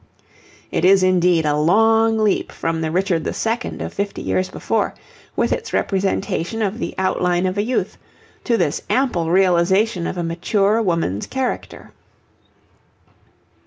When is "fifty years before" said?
3.93-4.95